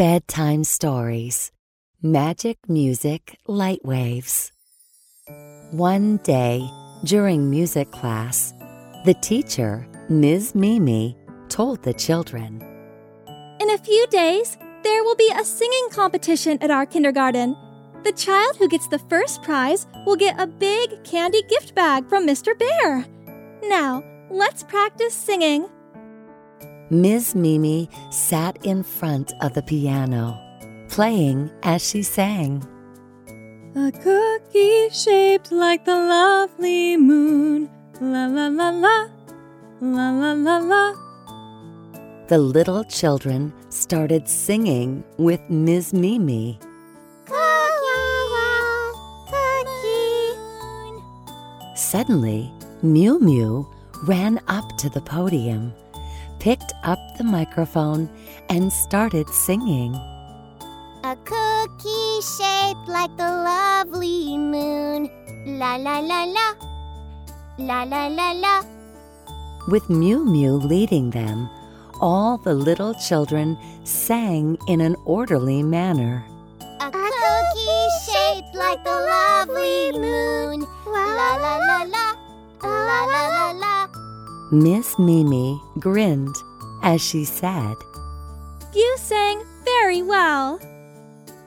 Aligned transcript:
Bedtime 0.00 0.64
Stories 0.64 1.52
Magic 2.00 2.56
Music 2.70 3.36
Light 3.46 3.84
Waves. 3.84 4.50
One 5.72 6.16
day, 6.24 6.66
during 7.04 7.50
music 7.50 7.90
class, 7.90 8.54
the 9.04 9.12
teacher, 9.20 9.86
Ms. 10.08 10.54
Mimi, 10.54 11.18
told 11.50 11.82
the 11.82 11.92
children 11.92 12.62
In 13.60 13.68
a 13.68 13.76
few 13.76 14.06
days, 14.06 14.56
there 14.84 15.04
will 15.04 15.16
be 15.16 15.30
a 15.36 15.44
singing 15.44 15.88
competition 15.90 16.56
at 16.62 16.70
our 16.70 16.86
kindergarten. 16.86 17.54
The 18.02 18.12
child 18.12 18.56
who 18.56 18.70
gets 18.70 18.88
the 18.88 19.04
first 19.10 19.42
prize 19.42 19.86
will 20.06 20.16
get 20.16 20.40
a 20.40 20.46
big 20.46 21.04
candy 21.04 21.42
gift 21.42 21.74
bag 21.74 22.08
from 22.08 22.26
Mr. 22.26 22.58
Bear. 22.58 23.04
Now, 23.64 24.02
let's 24.30 24.62
practice 24.62 25.12
singing. 25.12 25.68
Ms. 26.90 27.36
Mimi 27.36 27.88
sat 28.10 28.58
in 28.64 28.82
front 28.82 29.32
of 29.40 29.54
the 29.54 29.62
piano, 29.62 30.36
playing 30.88 31.48
as 31.62 31.88
she 31.88 32.02
sang. 32.02 32.66
A 33.76 33.92
cookie 33.92 34.88
shaped 34.90 35.52
like 35.52 35.84
the 35.84 35.94
lovely 35.94 36.96
moon. 36.96 37.70
La 38.00 38.26
la 38.26 38.48
la 38.48 38.70
la. 38.70 39.06
La 39.80 40.10
la 40.10 40.32
la 40.32 40.58
la. 40.58 40.94
The 42.26 42.38
little 42.38 42.82
children 42.82 43.52
started 43.68 44.28
singing 44.28 45.04
with 45.16 45.40
Ms. 45.48 45.92
Mimi. 45.92 46.58
Suddenly, 51.76 52.52
Miumiu 52.82 53.66
ran 54.06 54.40
up 54.48 54.76
to 54.78 54.88
the 54.90 55.00
podium, 55.00 55.72
picked 56.40 56.72
up 56.82 56.98
the 57.16 57.24
microphone, 57.24 58.08
and 58.48 58.72
started 58.72 59.28
singing. 59.28 59.94
A 61.04 61.16
cookie 61.24 62.20
shaped 62.20 62.88
like 62.88 63.14
the 63.16 63.28
lovely 63.28 64.36
moon. 64.36 65.08
La 65.46 65.76
la 65.76 66.00
la 66.00 66.24
la. 66.24 66.54
La 67.58 67.84
la 67.84 68.08
la 68.08 68.32
la. 68.32 68.62
With 69.68 69.84
Miumiu 69.84 70.62
leading 70.62 71.10
them, 71.10 71.48
all 72.00 72.38
the 72.38 72.54
little 72.54 72.94
children 72.94 73.58
sang 73.84 74.56
in 74.66 74.80
an 74.80 74.96
orderly 75.04 75.62
manner. 75.62 76.24
A 76.80 76.90
cookie 76.90 77.88
shaped 78.06 78.54
like 78.54 78.82
the 78.84 78.90
lovely 78.90 79.98
moon. 79.98 80.59
Miss 84.52 84.98
Mimi 84.98 85.60
grinned 85.78 86.34
as 86.82 87.00
she 87.00 87.24
said, 87.24 87.76
You 88.74 88.96
sang 88.98 89.44
very 89.64 90.02
well. 90.02 90.60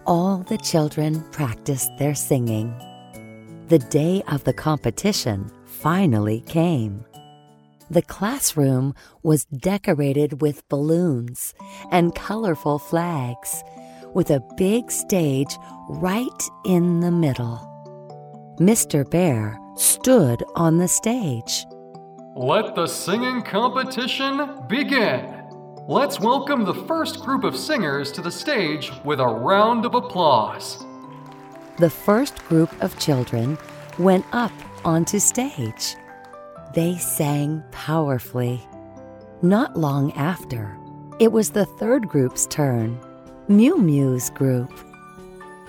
All 0.06 0.38
the 0.38 0.58
children 0.58 1.22
practiced 1.32 1.90
their 2.00 2.16
singing. 2.16 2.74
The 3.68 3.80
day 3.80 4.24
of 4.30 4.46
the 4.46 4.54
competition 4.54 5.52
finally 5.66 6.42
came. 6.42 7.04
The 7.90 8.02
classroom 8.02 8.96
was 9.22 9.46
decorated 9.46 10.42
with 10.42 10.68
balloons 10.70 11.54
and 11.92 12.16
colorful 12.16 12.80
flags, 12.80 13.64
with 14.14 14.30
a 14.30 14.44
big 14.56 14.92
stage 14.92 15.58
right 15.90 16.50
in 16.66 17.02
the 17.02 17.12
middle. 17.12 17.70
Mr. 18.60 19.10
Bear 19.10 19.60
stood 19.76 20.44
on 20.56 20.78
the 20.78 20.88
stage. 20.88 21.66
Let 22.36 22.74
the 22.74 22.88
singing 22.88 23.44
competition 23.44 24.64
begin. 24.68 25.44
Let's 25.88 26.20
welcome 26.20 26.66
the 26.66 26.74
first 26.74 27.20
group 27.22 27.44
of 27.44 27.56
singers 27.56 28.12
to 28.14 28.24
the 28.24 28.32
stage 28.32 28.92
with 29.06 29.20
a 29.20 29.28
round 29.28 29.86
of 29.86 29.94
applause. 29.94 30.84
The 31.78 31.92
first 31.92 32.44
group 32.48 32.72
of 32.82 32.98
children 32.98 33.56
went 34.00 34.26
up 34.32 34.52
onto 34.84 35.20
stage. 35.20 35.96
They 36.74 36.98
sang 36.98 37.64
powerfully. 37.70 38.68
Not 39.44 39.78
long 39.78 40.12
after, 40.14 40.76
it 41.20 41.32
was 41.32 41.52
the 41.52 41.68
third 41.68 42.08
group's 42.08 42.48
turn, 42.48 43.00
Miumiu's 43.48 44.32
group. 44.32 44.72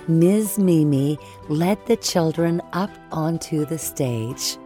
Ms. 0.07 0.57
Mimi 0.57 1.19
led 1.47 1.77
the 1.85 1.97
children 1.97 2.59
up 2.73 2.89
onto 3.11 3.65
the 3.65 3.77
stage. 3.77 4.57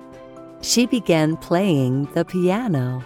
She 0.62 0.86
began 0.86 1.38
playing 1.38 2.06
the 2.14 2.26
piano. 2.26 3.04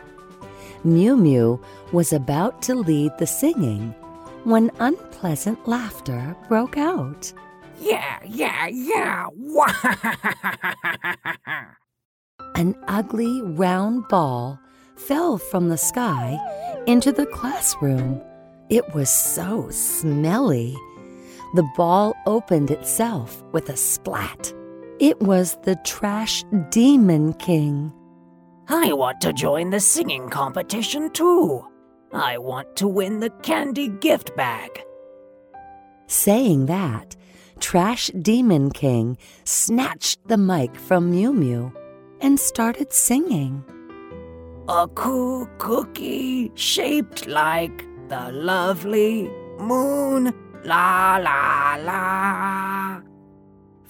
Miumiu 0.84 1.64
was 1.91 2.12
about 2.12 2.62
to 2.64 2.75
lead 2.75 3.12
the 3.18 3.28
singing 3.28 3.94
when 4.44 4.72
unpleasant 4.80 5.66
laughter 5.68 6.36
broke 6.50 6.78
out. 6.78 7.31
Yeah, 7.80 8.19
yeah, 8.25 8.68
yeah. 8.68 9.28
An 12.56 12.75
ugly 12.88 13.41
round 13.41 14.08
ball 14.09 14.59
fell 14.96 15.38
from 15.38 15.70
the 15.70 15.78
sky 15.78 16.40
into 16.88 17.12
the 17.12 17.25
classroom. 17.28 18.22
It 18.70 18.94
was 18.94 19.09
so 19.09 19.70
smelly. 19.70 20.75
The 21.56 21.68
ball 21.75 22.16
opened 22.25 22.72
itself 22.72 23.44
with 23.52 23.70
a 23.70 23.78
splat. 23.78 24.53
It 25.00 25.20
was 25.22 25.58
the 25.64 25.76
Trash 25.84 26.44
Demon 26.70 27.34
King. 27.34 27.92
I 28.70 28.94
want 28.94 29.20
to 29.22 29.34
join 29.34 29.72
the 29.72 29.80
singing 29.80 30.30
competition 30.30 31.09
too. 31.12 31.66
I 32.14 32.38
want 32.38 32.76
to 32.78 32.88
win 32.88 33.20
the 33.20 33.32
candy 33.42 33.90
gift 33.90 34.36
bag. 34.36 34.70
Saying 36.08 36.68
that, 36.68 37.16
Trash 37.59 38.12
Demon 38.22 38.70
King 38.70 39.18
snatched 39.46 40.28
the 40.28 40.38
mic 40.38 40.76
from 40.76 41.12
Miumiu 41.12 41.74
and 42.22 42.40
started 42.40 42.94
singing. 42.94 43.64
A 44.70 44.88
coo 44.88 45.50
cookie 45.58 46.52
shaped 46.53 47.28
like 47.28 47.86
the 48.09 48.32
lovely 48.32 49.30
moon. 49.58 50.34
La 50.64 51.18
la 51.18 51.78
la. 51.84 53.12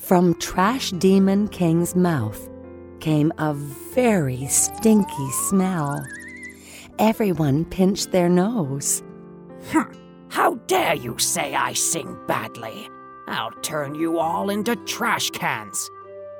From 0.03 0.35
Trash 0.35 0.91
Demon 0.91 1.47
King's 1.47 1.95
mouth 1.95 2.49
came 2.99 3.31
a 3.37 3.53
very 3.53 4.45
stinky 4.47 5.31
smell. 5.47 6.05
Everyone 6.99 7.63
pinched 7.63 8.11
their 8.11 8.27
nose. 8.27 9.01
How 10.27 10.55
dare 10.67 10.95
you 10.95 11.17
say 11.19 11.55
I 11.55 11.71
sing 11.71 12.17
badly? 12.27 12.89
I'll 13.29 13.53
turn 13.61 13.95
you 13.95 14.19
all 14.19 14.49
into 14.49 14.75
trash 14.75 15.29
cans. 15.29 15.89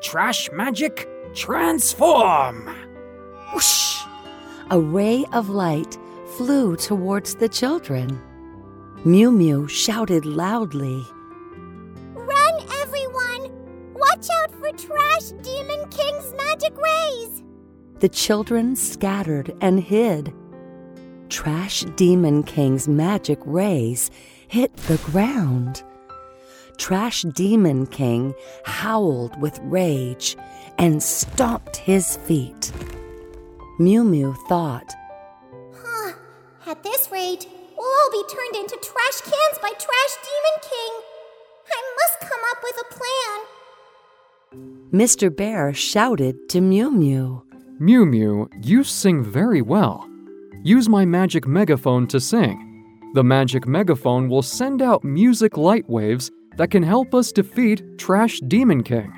Trash 0.02 0.50
magic, 0.52 1.08
transform! 1.34 2.66
Whoosh! 3.54 4.02
A 4.72 4.80
ray 4.80 5.24
of 5.32 5.48
light 5.48 5.98
flew 6.36 6.76
towards 6.76 7.36
the 7.36 7.48
children. 7.48 8.22
Miumiu 9.06 9.70
shouted 9.70 10.26
loudly. 10.26 11.08
Trash 14.78 15.30
Demon 15.44 15.90
King's 15.90 16.34
magic 16.36 16.76
rays! 16.78 17.44
The 18.00 18.10
children 18.10 18.76
scattered 18.76 19.56
and 19.62 19.80
hid. 19.80 20.34
Trash 21.30 21.86
Demon 21.96 22.44
King's 22.44 22.88
magic 22.88 23.40
rays 23.46 24.10
hit 24.48 24.76
the 24.76 24.98
ground. 24.98 25.84
Trash 26.78 27.22
Demon 27.22 27.86
King 27.88 28.34
howled 28.66 29.40
with 29.40 29.60
rage 29.64 30.36
and 30.78 31.02
stomped 31.02 31.78
his 31.78 32.18
feet. 32.18 32.72
Miumiu 33.80 34.36
thought, 34.48 34.92
Huh, 35.76 36.14
at 36.66 36.82
this 36.84 37.10
rate, 37.12 37.48
we'll 37.78 37.86
all 37.86 38.12
be 38.12 38.24
turned 38.34 38.56
into 38.56 38.78
trash 38.78 39.22
cans 39.22 39.60
by 39.62 39.70
Trash 39.70 40.16
Demon 40.26 40.58
King. 40.62 40.94
I 41.72 41.96
must 41.96 42.32
come 42.32 42.42
up 42.52 42.58
with 42.64 42.78
a 42.82 42.94
plan. 42.94 43.53
Mr. 44.92 45.36
Bear 45.36 45.74
shouted 45.74 46.36
to 46.50 46.60
Miumiu. 46.60 47.42
Mew 47.80 48.06
Mew, 48.06 48.50
you 48.62 48.84
sing 48.84 49.24
very 49.24 49.62
well. 49.62 50.08
use 50.64 50.88
my 50.88 51.04
magic 51.06 51.46
megaphone 51.46 52.08
to 52.08 52.20
sing. 52.20 52.58
The 53.16 53.24
magic 53.24 53.68
megaphone 53.68 54.30
will 54.30 54.42
send 54.42 54.82
out 54.82 55.04
music 55.04 55.58
light 55.58 55.88
waves 55.90 56.32
that 56.58 56.72
can 56.72 56.84
help 56.84 57.14
us 57.14 57.32
defeat 57.32 57.84
Trash 57.98 58.40
Demon 58.48 58.82
King. 58.84 59.12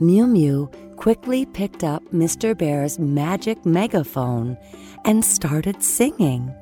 Miumiu 0.00 0.68
quickly 0.96 1.46
picked 1.46 1.84
up 1.84 2.02
Mr. 2.12 2.56
Bear's 2.56 2.98
magic 2.98 3.64
megaphone 3.64 4.56
and 5.04 5.24
started 5.24 5.82
singing. 5.82 6.52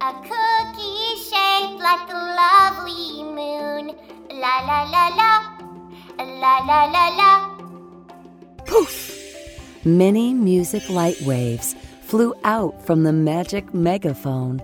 A 0.00 0.12
cookie 0.12 1.16
shaped 1.28 1.80
like 1.82 2.08
a 2.08 2.20
lovely 2.42 3.24
moon. 3.24 3.96
La 4.40 4.60
la 4.60 4.82
la 4.90 5.08
la. 5.16 5.29
La 6.50 6.58
la 6.66 6.84
la 6.86 7.08
la. 7.14 7.30
Poof! 8.66 8.92
Many 9.84 10.34
music 10.34 10.90
light 10.90 11.20
waves 11.22 11.76
flew 12.00 12.34
out 12.42 12.74
from 12.84 13.04
the 13.04 13.12
magic 13.12 13.72
megaphone, 13.72 14.60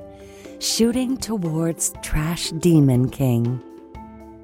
shooting 0.58 1.16
towards 1.16 1.92
Trash 2.02 2.50
Demon 2.58 3.08
King. 3.08 3.62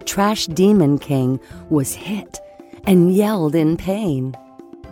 Trash 0.04 0.46
Demon 0.46 1.00
King 1.00 1.40
was 1.68 1.92
hit 1.94 2.38
and 2.84 3.12
yelled 3.12 3.56
in 3.56 3.76
pain. 3.76 4.36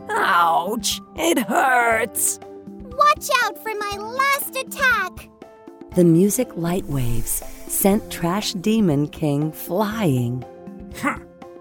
Ouch! 0.08 1.00
It 1.14 1.38
hurts! 1.38 2.40
Watch 2.66 3.28
out 3.44 3.56
for 3.62 3.72
my 3.76 3.96
last 3.96 4.56
attack. 4.56 5.28
The 5.94 6.04
music 6.04 6.48
light 6.56 6.86
waves 6.86 7.44
sent 7.68 8.10
Trash 8.10 8.54
Demon 8.54 9.06
King 9.06 9.52
flying. 9.52 10.44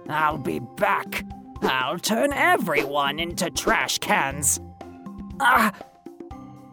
I'll 0.10 0.38
be 0.38 0.60
back. 0.60 1.24
I'll 1.62 2.00
turn 2.00 2.34
everyone 2.34 3.20
into 3.20 3.50
trash 3.52 4.00
cans. 4.00 4.60
Ah! 5.40 5.72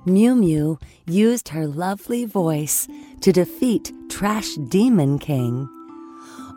Miumiu 0.06 0.80
used 1.06 1.48
her 1.50 1.66
lovely 1.66 2.24
voice 2.24 2.88
to 3.20 3.32
defeat 3.32 3.92
Trash 4.08 4.54
Demon 4.68 5.18
King. 5.18 5.68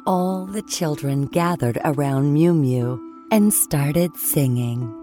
All 0.05 0.45
the 0.45 0.61
children 0.61 1.25
gathered 1.27 1.79
around 1.83 2.35
Miumiu 2.35 2.99
and 3.31 3.53
started 3.53 4.15
singing. 4.15 4.95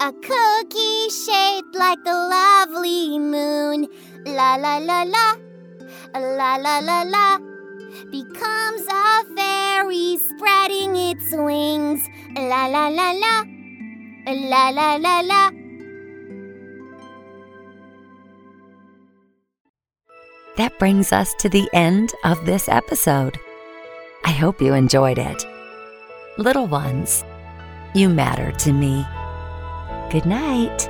A 0.00 0.12
cookie 0.12 1.08
shaped 1.08 1.74
like 1.74 2.02
the 2.04 2.12
lovely 2.12 3.18
moon. 3.18 3.86
La 4.26 4.56
la 4.56 4.78
la 4.78 5.02
la. 5.02 5.36
La 6.14 6.56
la 6.56 6.78
la 6.80 7.02
la. 7.02 7.55
Becomes 8.10 8.86
a 8.88 9.24
fairy 9.34 10.18
spreading 10.28 10.96
its 10.96 11.32
wings. 11.32 12.02
La 12.36 12.66
la 12.66 12.88
la 12.88 13.12
la. 13.12 13.44
La 14.26 14.70
la 14.70 14.96
la 14.96 15.20
la. 15.20 15.50
That 20.56 20.78
brings 20.78 21.12
us 21.12 21.34
to 21.34 21.48
the 21.48 21.68
end 21.74 22.14
of 22.24 22.44
this 22.46 22.68
episode. 22.68 23.38
I 24.24 24.30
hope 24.30 24.62
you 24.62 24.72
enjoyed 24.72 25.18
it. 25.18 25.46
Little 26.38 26.66
ones, 26.66 27.24
you 27.94 28.08
matter 28.08 28.52
to 28.52 28.72
me. 28.72 29.04
Good 30.10 30.26
night 30.26 30.88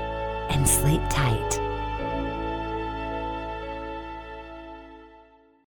and 0.51 0.69
sleep 0.69 1.03
tight. 1.11 1.66